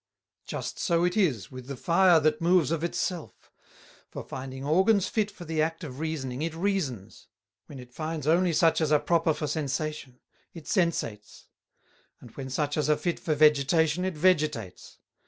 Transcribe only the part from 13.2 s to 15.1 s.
Vegetation, it Vegetates.